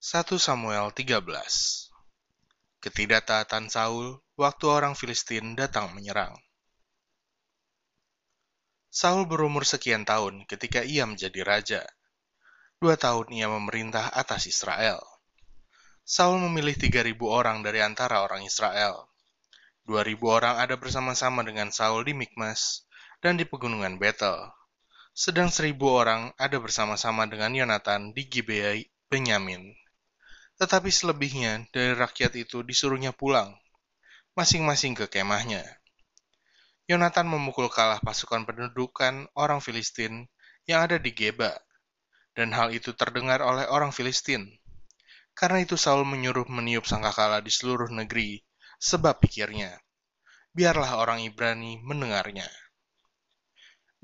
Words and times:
1 0.00 0.40
Samuel 0.40 0.96
13 0.96 1.28
Ketidaktaatan 2.80 3.68
Saul 3.68 4.16
waktu 4.32 4.64
orang 4.64 4.96
Filistin 4.96 5.52
datang 5.52 5.92
menyerang. 5.92 6.40
Saul 8.88 9.28
berumur 9.28 9.68
sekian 9.68 10.08
tahun 10.08 10.48
ketika 10.48 10.80
ia 10.80 11.04
menjadi 11.04 11.44
raja. 11.44 11.82
Dua 12.80 12.96
tahun 12.96 13.28
ia 13.28 13.52
memerintah 13.52 14.08
atas 14.16 14.48
Israel. 14.48 15.04
Saul 16.00 16.40
memilih 16.48 16.80
3.000 16.80 17.20
orang 17.28 17.60
dari 17.60 17.84
antara 17.84 18.24
orang 18.24 18.40
Israel. 18.40 19.04
2.000 19.84 20.16
orang 20.24 20.64
ada 20.64 20.80
bersama-sama 20.80 21.44
dengan 21.44 21.68
Saul 21.76 22.08
di 22.08 22.16
Mikmas 22.16 22.88
dan 23.20 23.36
di 23.36 23.44
pegunungan 23.44 24.00
Betel. 24.00 24.48
Sedang 25.12 25.52
1.000 25.52 25.76
orang 25.84 26.32
ada 26.40 26.56
bersama-sama 26.56 27.28
dengan 27.28 27.52
Yonatan 27.52 28.16
di 28.16 28.24
Gibea 28.24 28.80
Benyamin. 29.12 29.76
Tetapi 30.60 30.92
selebihnya 30.92 31.64
dari 31.72 31.96
rakyat 31.96 32.36
itu 32.36 32.60
disuruhnya 32.60 33.16
pulang, 33.16 33.56
masing-masing 34.36 34.92
ke 34.92 35.08
kemahnya. 35.08 35.64
Yonatan 36.84 37.32
memukul 37.32 37.72
kalah 37.72 37.96
pasukan 38.04 38.44
pendudukan 38.44 39.24
orang 39.32 39.64
Filistin 39.64 40.28
yang 40.68 40.84
ada 40.84 41.00
di 41.00 41.16
Geba, 41.16 41.56
dan 42.36 42.52
hal 42.52 42.76
itu 42.76 42.92
terdengar 42.92 43.40
oleh 43.40 43.64
orang 43.72 43.88
Filistin. 43.88 44.52
Karena 45.32 45.64
itu 45.64 45.80
Saul 45.80 46.04
menyuruh 46.04 46.44
meniup 46.52 46.84
sangkakala 46.84 47.40
di 47.40 47.48
seluruh 47.48 47.88
negeri, 47.88 48.44
sebab 48.76 49.16
pikirnya, 49.16 49.80
biarlah 50.52 51.00
orang 51.00 51.24
Ibrani 51.24 51.80
mendengarnya. 51.80 52.52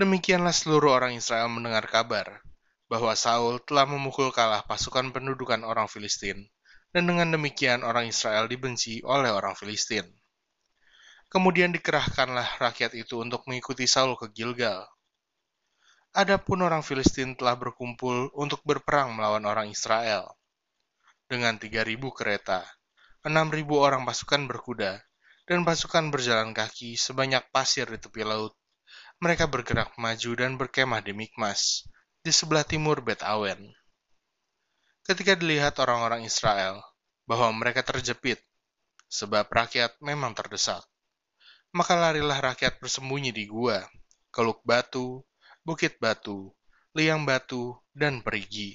Demikianlah 0.00 0.56
seluruh 0.56 0.96
orang 0.96 1.12
Israel 1.20 1.52
mendengar 1.52 1.84
kabar 1.84 2.40
bahwa 2.86 3.18
Saul 3.18 3.58
telah 3.66 3.82
memukul 3.86 4.30
kalah 4.30 4.62
pasukan 4.62 5.10
pendudukan 5.10 5.66
orang 5.66 5.90
Filistin, 5.90 6.46
dan 6.94 7.10
dengan 7.10 7.34
demikian 7.34 7.82
orang 7.82 8.06
Israel 8.06 8.46
dibenci 8.46 9.02
oleh 9.02 9.34
orang 9.34 9.58
Filistin. 9.58 10.06
Kemudian 11.26 11.74
dikerahkanlah 11.74 12.62
rakyat 12.62 12.94
itu 12.94 13.18
untuk 13.18 13.42
mengikuti 13.50 13.90
Saul 13.90 14.14
ke 14.14 14.30
Gilgal. 14.30 14.86
Adapun 16.14 16.62
orang 16.62 16.86
Filistin 16.86 17.34
telah 17.34 17.58
berkumpul 17.58 18.30
untuk 18.32 18.62
berperang 18.62 19.12
melawan 19.12 19.42
orang 19.44 19.68
Israel. 19.68 20.38
Dengan 21.26 21.58
3.000 21.58 21.98
kereta, 22.14 22.62
6.000 23.26 23.66
orang 23.74 24.06
pasukan 24.06 24.46
berkuda, 24.46 25.02
dan 25.50 25.66
pasukan 25.66 26.14
berjalan 26.14 26.54
kaki 26.54 26.94
sebanyak 26.94 27.42
pasir 27.50 27.90
di 27.90 27.98
tepi 27.98 28.22
laut. 28.22 28.54
Mereka 29.18 29.50
bergerak 29.50 29.98
maju 29.98 30.30
dan 30.38 30.54
berkemah 30.54 31.02
di 31.02 31.10
Mikmas, 31.10 31.82
di 32.26 32.34
sebelah 32.34 32.66
timur 32.66 33.06
Bet 33.06 33.22
Awen. 33.22 33.70
Ketika 35.06 35.38
dilihat 35.38 35.78
orang-orang 35.78 36.26
Israel 36.26 36.82
bahwa 37.22 37.54
mereka 37.54 37.86
terjepit, 37.86 38.42
sebab 39.06 39.46
rakyat 39.46 39.94
memang 40.02 40.34
terdesak, 40.34 40.82
maka 41.70 41.94
larilah 41.94 42.34
rakyat 42.42 42.82
bersembunyi 42.82 43.30
di 43.30 43.46
gua, 43.46 43.78
keluk 44.34 44.58
batu, 44.66 45.22
bukit 45.62 46.02
batu, 46.02 46.50
liang 46.98 47.22
batu, 47.22 47.78
dan 47.94 48.26
perigi. 48.26 48.74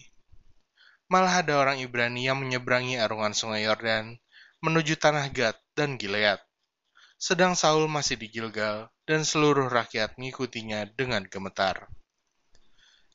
Malah 1.12 1.44
ada 1.44 1.60
orang 1.60 1.84
Ibrani 1.84 2.32
yang 2.32 2.40
menyeberangi 2.40 3.04
arungan 3.04 3.36
sungai 3.36 3.68
Yordan 3.68 4.16
menuju 4.64 4.96
tanah 4.96 5.28
Gad 5.28 5.60
dan 5.76 6.00
Gilead. 6.00 6.40
Sedang 7.20 7.60
Saul 7.60 7.92
masih 7.92 8.16
di 8.16 8.32
Gilgal 8.32 8.88
dan 9.04 9.28
seluruh 9.28 9.68
rakyat 9.68 10.16
mengikutinya 10.16 10.88
dengan 10.96 11.28
gemetar. 11.28 11.92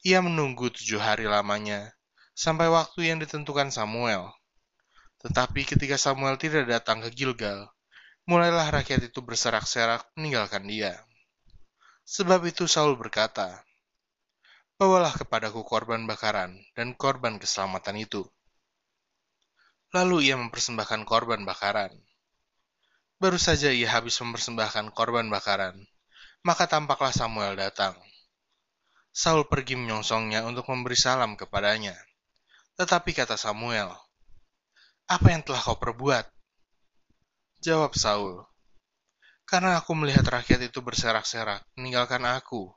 Ia 0.07 0.23
menunggu 0.23 0.71
tujuh 0.71 1.03
hari 1.03 1.27
lamanya, 1.27 1.91
sampai 2.31 2.71
waktu 2.71 3.11
yang 3.11 3.19
ditentukan 3.19 3.75
Samuel. 3.75 4.31
Tetapi 5.19 5.67
ketika 5.67 5.99
Samuel 5.99 6.39
tidak 6.39 6.71
datang 6.71 7.03
ke 7.03 7.11
Gilgal, 7.11 7.67
mulailah 8.23 8.71
rakyat 8.71 9.11
itu 9.11 9.19
berserak-serak 9.19 10.07
meninggalkan 10.15 10.62
dia. 10.71 10.95
Sebab 12.06 12.39
itu 12.47 12.71
Saul 12.71 12.95
berkata, 12.95 13.66
Bawalah 14.78 15.11
kepadaku 15.11 15.66
korban 15.66 16.06
bakaran 16.06 16.55
dan 16.78 16.95
korban 16.95 17.43
keselamatan 17.43 17.99
itu. 17.99 18.22
Lalu 19.91 20.31
ia 20.31 20.39
mempersembahkan 20.39 21.03
korban 21.03 21.43
bakaran. 21.43 21.91
Baru 23.19 23.43
saja 23.43 23.75
ia 23.75 23.91
habis 23.91 24.15
mempersembahkan 24.22 24.95
korban 24.95 25.27
bakaran, 25.34 25.83
maka 26.47 26.71
tampaklah 26.71 27.11
Samuel 27.11 27.59
datang. 27.59 27.99
Saul 29.16 29.49
pergi 29.49 29.81
menyongsongnya 29.81 30.44
untuk 30.44 30.69
memberi 30.69 30.93
salam 30.93 31.41
kepadanya. 31.41 31.97
Tetapi 32.77 33.16
kata 33.16 33.41
Samuel, 33.41 33.88
Apa 35.09 35.32
yang 35.32 35.41
telah 35.41 35.56
kau 35.65 35.81
perbuat? 35.81 36.28
Jawab 37.65 37.97
Saul, 37.97 38.44
Karena 39.49 39.81
aku 39.81 39.97
melihat 39.97 40.28
rakyat 40.28 40.69
itu 40.69 40.84
berserak-serak, 40.84 41.65
meninggalkan 41.81 42.28
aku, 42.28 42.77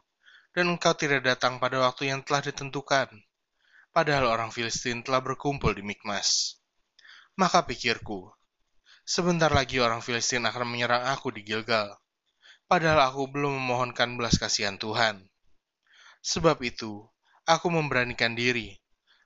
dan 0.55 0.72
engkau 0.72 0.95
tidak 0.95 1.27
datang 1.27 1.59
pada 1.59 1.83
waktu 1.83 2.07
yang 2.07 2.23
telah 2.23 2.39
ditentukan. 2.39 3.11
Padahal 3.91 4.31
orang 4.31 4.56
Filistin 4.56 5.03
telah 5.03 5.19
berkumpul 5.19 5.75
di 5.75 5.83
Mikmas. 5.83 6.56
Maka 7.35 7.67
pikirku, 7.67 8.31
sebentar 9.03 9.51
lagi 9.51 9.83
orang 9.83 10.00
Filistin 10.00 10.47
akan 10.47 10.71
menyerang 10.71 11.03
aku 11.11 11.35
di 11.35 11.44
Gilgal. 11.44 12.00
Padahal 12.63 13.11
aku 13.11 13.27
belum 13.27 13.59
memohonkan 13.59 14.16
belas 14.16 14.39
kasihan 14.39 14.79
Tuhan. 14.79 15.28
Sebab 16.19 16.59
itu, 16.66 17.07
aku 17.47 17.68
memberanikan 17.72 18.35
diri, 18.35 18.75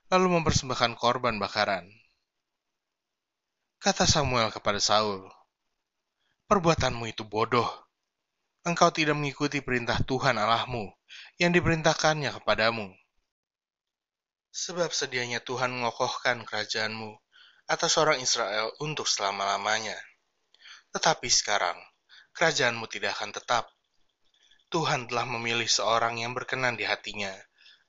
lalu 0.08 0.38
mempersembahkan 0.40 0.94
korban 0.94 1.36
bakaran. 1.42 1.90
Kata 3.82 4.08
Samuel 4.08 4.48
kepada 4.54 4.80
Saul, 4.80 5.28
Perbuatanmu 6.44 7.08
itu 7.08 7.24
bodoh. 7.24 7.66
Engkau 8.64 8.88
tidak 8.92 9.16
mengikuti 9.16 9.60
perintah 9.60 10.00
Tuhan 10.00 10.36
Allahmu 10.36 10.88
yang 11.36 11.52
diperintahkannya 11.52 12.32
kepadamu. 12.40 12.92
Sebab 14.54 14.92
sedianya 14.92 15.40
Tuhan 15.42 15.72
mengokohkan 15.72 16.46
kerajaanmu 16.48 17.12
atas 17.68 17.96
orang 17.96 18.20
Israel 18.20 18.72
untuk 18.80 19.08
selama-lamanya. 19.08 19.96
Tetapi 20.92 21.28
sekarang, 21.32 21.76
kerajaanmu 22.36 22.86
tidak 22.92 23.16
akan 23.18 23.34
tetap, 23.34 23.66
Tuhan 24.74 25.06
telah 25.06 25.22
memilih 25.22 25.70
seorang 25.70 26.18
yang 26.18 26.34
berkenan 26.34 26.74
di 26.74 26.82
hatinya, 26.82 27.30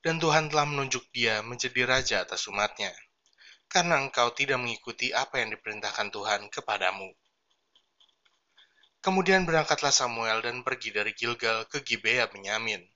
dan 0.06 0.22
Tuhan 0.22 0.46
telah 0.46 0.70
menunjuk 0.70 1.10
dia 1.10 1.42
menjadi 1.42 1.82
raja 1.82 2.22
atas 2.22 2.46
umatnya, 2.46 2.94
karena 3.66 3.98
engkau 3.98 4.30
tidak 4.30 4.62
mengikuti 4.62 5.10
apa 5.10 5.42
yang 5.42 5.50
diperintahkan 5.50 6.14
Tuhan 6.14 6.46
kepadamu. 6.46 7.10
Kemudian 9.02 9.42
berangkatlah 9.42 9.90
Samuel 9.90 10.46
dan 10.46 10.62
pergi 10.62 10.94
dari 10.94 11.10
Gilgal 11.10 11.66
ke 11.66 11.82
Gibea 11.82 12.30
Benyamin. 12.30 12.86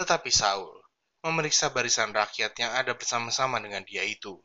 Tetapi 0.00 0.32
Saul 0.32 0.72
memeriksa 1.20 1.68
barisan 1.76 2.08
rakyat 2.08 2.56
yang 2.56 2.72
ada 2.72 2.96
bersama-sama 2.96 3.60
dengan 3.60 3.84
dia 3.84 4.00
itu. 4.00 4.40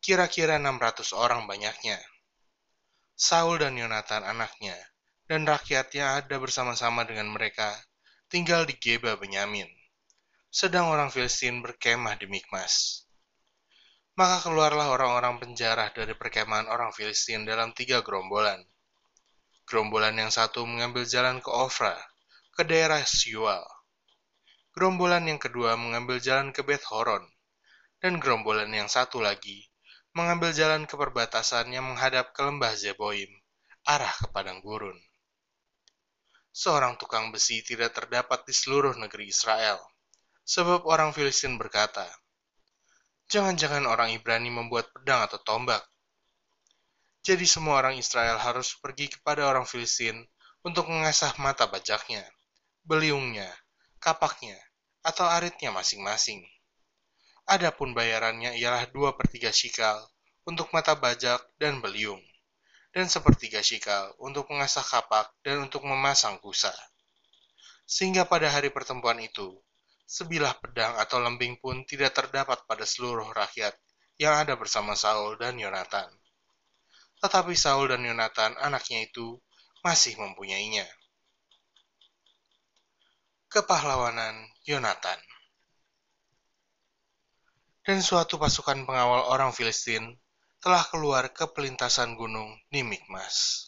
Kira-kira 0.00 0.56
600 0.56 1.12
orang 1.12 1.44
banyaknya. 1.44 2.00
Saul 3.12 3.60
dan 3.60 3.76
Yonatan 3.76 4.24
anaknya 4.24 4.87
dan 5.28 5.44
rakyat 5.44 5.92
yang 5.92 6.24
ada 6.24 6.40
bersama-sama 6.40 7.04
dengan 7.04 7.28
mereka 7.28 7.76
tinggal 8.32 8.64
di 8.64 8.72
Geba 8.80 9.20
Benyamin, 9.20 9.68
sedang 10.48 10.88
orang 10.88 11.12
Filistin 11.12 11.60
berkemah 11.60 12.16
di 12.16 12.24
Mikmas. 12.24 13.04
Maka 14.16 14.48
keluarlah 14.48 14.88
orang-orang 14.88 15.36
penjara 15.36 15.92
dari 15.92 16.16
perkemahan 16.16 16.72
orang 16.72 16.96
Filistin 16.96 17.44
dalam 17.44 17.76
tiga 17.76 18.00
gerombolan. 18.00 18.64
Gerombolan 19.68 20.16
yang 20.16 20.32
satu 20.32 20.64
mengambil 20.64 21.04
jalan 21.04 21.44
ke 21.44 21.52
Ofra, 21.52 21.92
ke 22.56 22.64
daerah 22.64 23.04
Syual. 23.04 23.68
Gerombolan 24.72 25.28
yang 25.28 25.36
kedua 25.36 25.76
mengambil 25.76 26.24
jalan 26.24 26.56
ke 26.56 26.64
Beth 26.64 26.88
Horon, 26.88 27.28
dan 28.00 28.16
gerombolan 28.16 28.72
yang 28.72 28.88
satu 28.88 29.20
lagi 29.20 29.68
mengambil 30.16 30.56
jalan 30.56 30.88
ke 30.88 30.96
perbatasan 30.96 31.68
yang 31.68 31.84
menghadap 31.84 32.32
ke 32.32 32.40
lembah 32.40 32.72
Zeboim, 32.80 33.28
arah 33.84 34.10
ke 34.24 34.32
padang 34.32 34.64
gurun 34.64 34.96
seorang 36.58 36.98
tukang 36.98 37.30
besi 37.30 37.62
tidak 37.62 37.94
terdapat 37.94 38.42
di 38.42 38.50
seluruh 38.50 38.98
negeri 38.98 39.30
Israel. 39.30 39.78
Sebab 40.42 40.90
orang 40.90 41.14
Filistin 41.14 41.54
berkata, 41.54 42.02
Jangan-jangan 43.30 43.86
orang 43.86 44.10
Ibrani 44.10 44.50
membuat 44.50 44.90
pedang 44.90 45.22
atau 45.22 45.38
tombak. 45.38 45.84
Jadi 47.22 47.46
semua 47.46 47.78
orang 47.78 47.94
Israel 47.94 48.40
harus 48.42 48.74
pergi 48.74 49.06
kepada 49.12 49.46
orang 49.46 49.68
Filistin 49.68 50.26
untuk 50.66 50.90
mengasah 50.90 51.36
mata 51.38 51.70
bajaknya, 51.70 52.26
beliungnya, 52.82 53.52
kapaknya, 54.02 54.56
atau 55.04 55.28
aritnya 55.28 55.70
masing-masing. 55.70 56.42
Adapun 57.46 57.94
bayarannya 57.94 58.58
ialah 58.58 58.88
dua 58.90 59.14
per 59.14 59.30
tiga 59.30 59.54
shikal 59.54 60.08
untuk 60.48 60.72
mata 60.72 60.96
bajak 60.96 61.38
dan 61.60 61.84
beliung 61.84 62.24
dan 62.92 63.06
sepertiga 63.06 63.60
shikal 63.60 64.16
untuk 64.20 64.48
mengasah 64.48 64.84
kapak 64.84 65.28
dan 65.44 65.68
untuk 65.68 65.84
memasang 65.84 66.40
busa. 66.40 66.72
Sehingga 67.88 68.28
pada 68.28 68.48
hari 68.52 68.68
pertemuan 68.68 69.16
itu, 69.20 69.56
sebilah 70.08 70.56
pedang 70.56 70.96
atau 70.96 71.20
lembing 71.20 71.60
pun 71.60 71.84
tidak 71.84 72.16
terdapat 72.16 72.64
pada 72.64 72.84
seluruh 72.84 73.28
rakyat 73.32 73.76
yang 74.16 74.34
ada 74.34 74.56
bersama 74.56 74.96
Saul 74.96 75.36
dan 75.36 75.56
Yonatan. 75.56 76.08
Tetapi 77.20 77.52
Saul 77.54 77.92
dan 77.92 78.04
Yonatan, 78.04 78.56
anaknya 78.60 79.04
itu, 79.04 79.36
masih 79.84 80.18
mempunyainya. 80.18 80.86
Kepahlawanan 83.48 84.44
Yonatan 84.68 85.16
Dan 87.80 88.04
suatu 88.04 88.36
pasukan 88.36 88.84
pengawal 88.84 89.24
orang 89.32 89.56
Filistin 89.56 90.20
telah 90.58 90.82
keluar 90.90 91.30
ke 91.30 91.46
pelintasan 91.54 92.18
gunung 92.18 92.58
di 92.66 92.82
Mikmas. 92.82 93.67